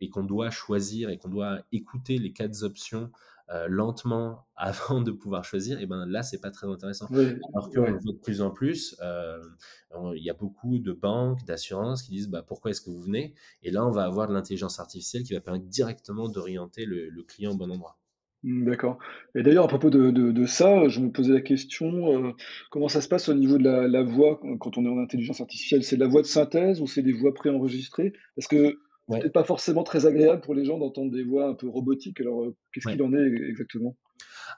[0.00, 3.10] et qu'on doit choisir et qu'on doit écouter les quatre options
[3.50, 7.06] euh, lentement avant de pouvoir choisir, et ben là c'est pas très intéressant.
[7.06, 12.02] Alors qu'on le voit de plus en plus, il y a beaucoup de banques, d'assurances
[12.02, 13.34] qui disent bah, pourquoi est-ce que vous venez?
[13.62, 17.22] Et là on va avoir de l'intelligence artificielle qui va permettre directement d'orienter le, le,
[17.22, 17.98] client au bon endroit.
[18.46, 18.98] Mmh, d'accord.
[19.34, 22.32] Et d'ailleurs, à propos de, ça, je me posais la question, euh,
[22.70, 25.82] comment ça se passe au niveau de la, voix quand on est en intelligence artificielle?
[25.82, 28.12] C'est de la voix de synthèse ou c'est des voix préenregistrées?
[28.36, 31.68] Parce que c'est pas forcément très agréable pour les gens d'entendre des voix un peu
[31.68, 32.20] robotiques.
[32.20, 33.96] Alors, euh, qu'est-ce qu'il en est exactement?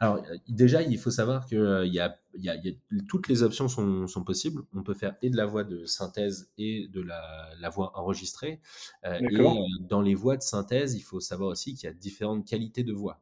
[0.00, 2.16] Alors, déjà, il faut savoir que il y a,
[3.08, 4.62] toutes les options sont, possibles.
[4.74, 8.60] On peut faire et de la voix de synthèse et de la, voix enregistrée.
[9.04, 9.38] Euh, et
[9.88, 12.92] dans les voix de synthèse, il faut savoir aussi qu'il y a différentes qualités de
[12.92, 13.20] voix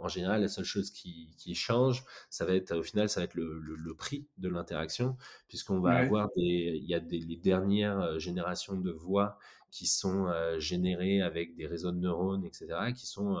[0.00, 3.34] en général, la seule chose qui, change, ça va être au final, ça va être
[3.34, 5.16] le, prix de l'interaction,
[5.48, 9.38] puisqu'on va avoir des, il y a des les dernières euh, générations de voix
[9.74, 13.38] qui sont euh, générées avec des réseaux de neurones, etc., qui sont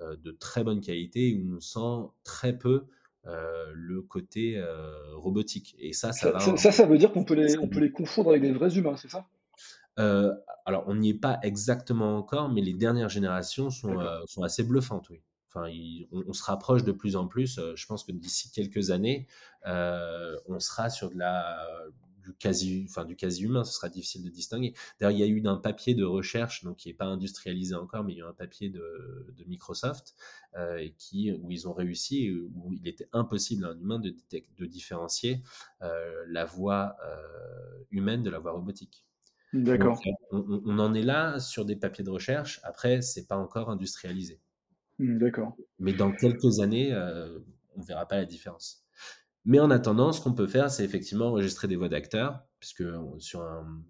[0.00, 2.84] euh, de très bonne qualité où on sent très peu
[3.72, 4.62] le côté
[5.14, 5.74] robotique.
[5.78, 6.40] Et ça, ça, va.
[6.40, 8.96] Ça, ça, veut dire qu'on peut les, on peut les confondre avec des vrais humains,
[8.98, 9.26] c'est ça?
[10.66, 15.08] Alors, on n'y est pas exactement encore, mais les dernières générations sont, sont assez bluffantes,
[15.08, 15.22] oui
[15.56, 17.58] on, se rapproche de plus en plus.
[17.58, 19.26] Euh, je pense que d'ici quelques années,
[19.66, 21.66] euh, on sera sur de la
[22.24, 24.74] du quasi, enfin du quasi humain, ce sera difficile de distinguer.
[24.98, 28.04] D'ailleurs, il y a eu un papier de recherche, donc qui n'est pas industrialisé encore,
[28.04, 30.14] mais il y a eu un papier de, Microsoft
[30.56, 34.14] euh, qui, où ils ont réussi, où il était impossible à un humain de,
[34.58, 35.42] de différencier
[35.80, 36.96] la voix
[37.90, 39.04] humaine de la voix robotique.
[39.52, 40.00] D'accord.
[40.32, 42.60] On, on, en est là sur des papiers de recherche.
[42.64, 44.40] Après, c'est pas encore industrialisé.
[44.98, 45.56] Mmh, d'accord.
[45.78, 47.38] Mais dans quelques années, euh,
[47.76, 48.83] on ne verra pas la différence.
[49.44, 52.84] Mais en attendant, ce qu'on peut faire, c'est effectivement enregistrer des voix d'acteurs, puisque
[53.18, 53.82] sur un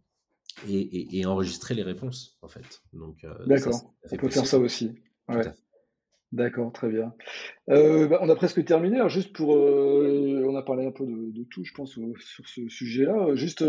[0.68, 2.82] et, enregistrer les réponses, en fait.
[2.92, 3.94] Donc, euh, d'accord.
[4.10, 4.94] On peut faire ça aussi.
[6.32, 7.14] D'accord, très bien.
[7.70, 8.96] Euh, bah, on a presque terminé.
[8.96, 13.36] Alors juste pour, on a parlé un peu de, tout, je pense, sur ce sujet-là.
[13.36, 13.64] Juste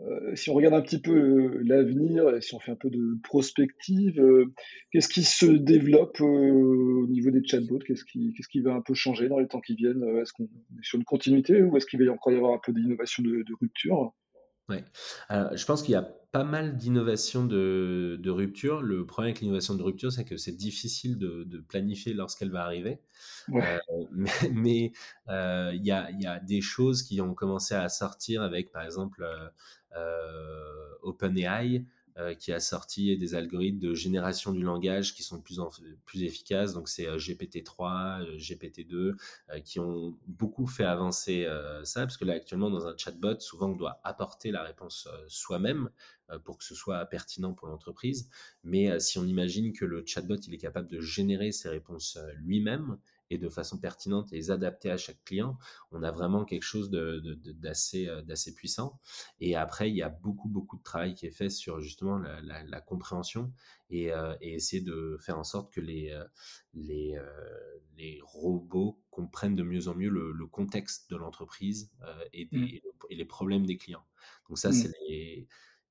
[0.00, 3.16] euh, si on regarde un petit peu euh, l'avenir, si on fait un peu de
[3.22, 4.52] prospective, euh,
[4.90, 7.78] qu'est-ce qui se développe au niveau des chatbots?
[7.86, 10.02] Qu'est-ce qui, qu'est-ce qui va un peu changer dans les temps qui viennent?
[10.20, 12.72] Est-ce qu'on est sur une continuité ou est-ce qu'il va encore y avoir un peu
[12.72, 14.12] d'innovation de, de rupture?
[14.68, 14.84] Ouais.
[15.30, 18.82] je pense qu'il y a pas mal d'innovations de, de, rupture.
[18.82, 22.64] Le problème avec l'innovation de rupture, c'est que c'est difficile de, de planifier lorsqu'elle va
[22.64, 22.98] arriver.
[23.50, 23.78] Euh,
[24.52, 24.90] mais
[25.28, 28.82] euh, il y, a, y, a, des choses qui ont commencé à sortir avec, par
[28.82, 29.24] exemple,
[29.96, 31.84] euh, OpenAI,
[32.38, 35.58] qui a sorti des algorithmes de génération du langage qui sont plus,
[36.04, 36.72] plus efficaces.
[36.72, 39.16] Donc, c'est euh, GPT-3, euh, GPT-2,
[39.64, 41.46] qui ont beaucoup fait avancer
[41.84, 45.90] ça, parce que là, actuellement, dans un chatbot, souvent, on doit apporter la réponse soi-même
[46.44, 48.28] pour que ce soit pertinent pour l'entreprise.
[48.62, 52.98] Mais si on imagine que le chatbot, il est capable de générer ses réponses lui-même,
[53.34, 55.58] et de façon pertinente et les adapter à chaque client,
[55.90, 58.98] on a vraiment quelque chose d'assez de, d'assez puissant.
[59.40, 62.80] Et après, il y a beaucoup, beaucoup de travail qui est fait sur justement la,
[62.80, 63.52] compréhension
[63.90, 66.18] et, et, essayer de faire en sorte que les,
[66.74, 67.18] les,
[67.96, 71.90] les robots comprennent de mieux en mieux le, contexte de l'entreprise
[72.32, 72.64] et, mmh.
[73.10, 74.04] et, les problèmes des clients.
[74.48, 75.08] Donc ça, c'est mmh.
[75.08, 75.48] les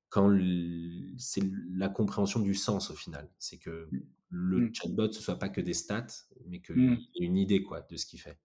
[0.09, 0.37] quand
[1.17, 3.31] c'est la compréhension du sens au final.
[3.39, 4.01] C'est que mmh.
[4.29, 6.05] le chatbot, ce soit pas que des stats,
[6.49, 6.97] mais qu'il mmh.
[7.21, 8.37] ait une idée quoi, de ce qu'il fait.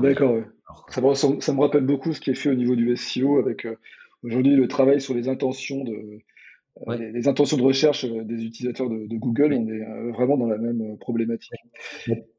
[0.00, 0.44] D'accord,
[0.88, 3.66] ça, me, ça, me rappelle beaucoup ce qui est fait au niveau du SEO avec
[3.66, 3.76] euh,
[4.22, 6.20] aujourd'hui le travail sur les intentions de,
[6.88, 9.52] euh, les, intentions de recherche euh, des utilisateurs de, Google.
[9.52, 11.52] On est vraiment dans la même problématique.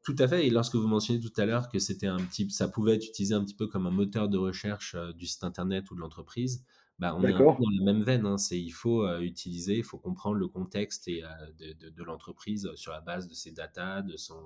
[0.02, 0.48] Tout à fait.
[0.48, 3.34] Et lorsque vous mentionnez tout à l'heure que c'était un petit, ça pouvait être utilisé
[3.34, 6.64] un petit peu comme un moteur de recherche du site internet ou de l'entreprise,
[7.00, 8.26] bah, on est dans la même veine.
[8.26, 8.36] Hein.
[8.36, 12.66] C'est il faut euh, utiliser, il faut comprendre le contexte et, euh, de, de, l'entreprise
[12.66, 14.38] euh, sur la base de ses datas, de son,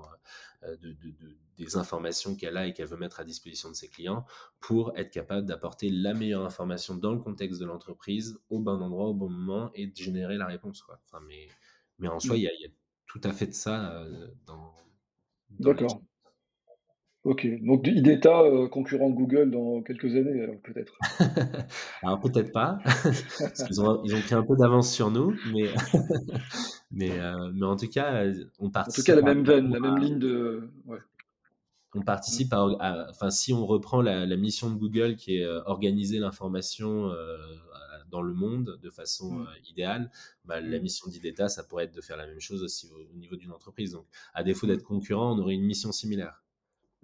[0.62, 0.96] de,
[1.58, 4.24] des informations qu'elle a et qu'elle veut mettre à disposition de ses clients
[4.60, 9.06] pour être capable d'apporter la meilleure information dans le contexte de l'entreprise au bon endroit,
[9.06, 10.80] au bon moment et de générer la réponse.
[10.80, 11.00] Quoi.
[11.06, 11.48] Enfin, mais,
[11.98, 12.38] mais en soi, mmh.
[12.38, 12.70] il y, a
[13.06, 14.06] tout à fait de ça
[14.46, 14.76] dans.
[15.50, 16.00] dans D'accord.
[17.24, 20.92] Ok, donc IDETA, euh, concurrent de Google dans quelques années, peut-être.
[22.02, 25.70] alors peut-être pas, parce qu'ils ont, ils ont pris un peu d'avance sur nous, mais,
[26.90, 28.26] mais, euh, mais en tout cas,
[28.58, 29.08] on participe.
[29.08, 30.68] En tout cas, la même veine, la même ligne de.
[30.84, 30.98] Ouais.
[31.94, 35.62] On participe à, enfin, si on reprend la, la, mission de Google qui est euh,
[35.64, 37.10] organiser l'information
[38.10, 39.46] dans le monde de façon mmh.
[39.70, 40.10] idéale,
[40.44, 40.82] bah, la mmh.
[40.82, 43.92] mission d'IDETA, ça pourrait être de faire la même chose aussi au, niveau d'une entreprise.
[43.92, 46.43] Donc, à défaut d'être concurrent, on aurait une mission similaire.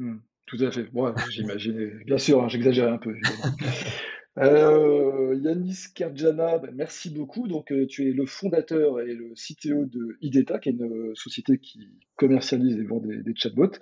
[0.01, 0.17] Mmh.
[0.47, 0.85] tout à fait.
[0.93, 1.93] Bon, j'imaginais.
[2.07, 3.15] Bien sûr, hein, j'exagérais un peu.
[4.39, 7.49] Euh, Yanis Kerjana, ben, merci beaucoup.
[7.49, 11.15] Donc, euh, tu es le fondateur et le CTO de IDETA, qui est une euh,
[11.15, 13.79] société qui commercialise et vend des, chatbots.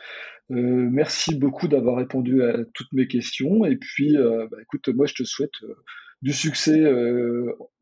[0.49, 3.65] merci beaucoup d'avoir répondu à toutes mes questions.
[3.67, 5.61] Et puis, bah, écoute, moi, je te souhaite
[6.23, 6.85] du succès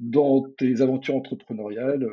[0.01, 2.09] dans tes aventures entrepreneuriales,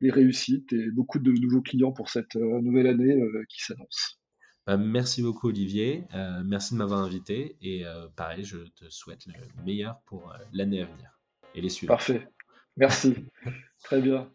[0.00, 4.20] des réussites et beaucoup de nouveaux clients pour cette nouvelle année qui s'annonce.
[4.66, 9.24] Bah, merci beaucoup Olivier, euh, merci de m'avoir invité et euh, pareil, je te souhaite
[9.26, 11.20] le meilleur pour euh, l'année à venir
[11.54, 11.98] et les suivantes.
[11.98, 12.28] Parfait,
[12.76, 13.14] merci,
[13.84, 14.28] très bien.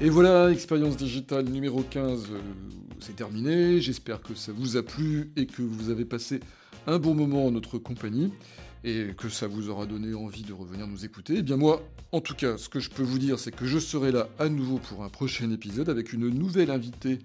[0.00, 2.28] Et voilà, expérience digitale numéro 15,
[3.00, 3.80] c'est terminé.
[3.80, 6.38] J'espère que ça vous a plu et que vous avez passé
[6.86, 8.32] un bon moment en notre compagnie
[8.84, 11.34] et que ça vous aura donné envie de revenir nous écouter.
[11.34, 13.66] Et eh bien moi, en tout cas, ce que je peux vous dire, c'est que
[13.66, 17.18] je serai là à nouveau pour un prochain épisode avec une nouvelle invitée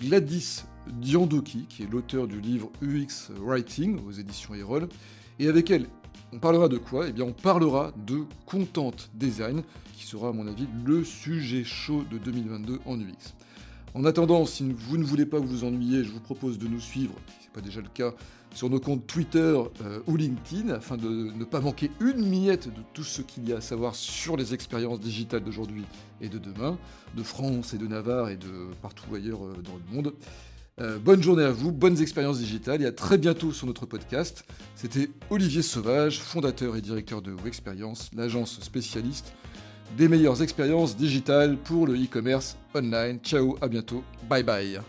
[0.00, 0.62] Gladys
[1.00, 4.88] Diandoki, qui est l'auteur du livre UX Writing aux éditions Erol.
[5.40, 5.86] Et avec elle,
[6.32, 7.08] on parlera de quoi?
[7.08, 9.62] Eh bien, on parlera de Content Design,
[9.96, 13.34] qui sera, à mon avis, le sujet chaud de 2022 en UX.
[13.94, 17.14] En attendant, si vous ne voulez pas vous ennuyer, je vous propose de nous suivre,
[17.26, 18.14] si ce n'est pas déjà le cas,
[18.58, 22.82] sur nos comptes Twitter euh, ou LinkedIn afin de ne pas manquer une miette de
[22.92, 25.84] tout ce qu'il y a à savoir sur les expériences digitales d'aujourd'hui
[26.20, 26.76] et de demain,
[27.16, 30.12] de France et de Navarre et de partout ailleurs euh, dans le monde.
[30.80, 34.44] Euh, bonne journée à vous, bonnes expériences digitales et à très bientôt sur notre podcast.
[34.74, 39.34] C'était Olivier Sauvage, fondateur et directeur de Experience, l'agence spécialiste
[39.96, 43.20] des meilleures expériences digitales pour le e-commerce online.
[43.22, 44.80] Ciao, à bientôt, bye bye.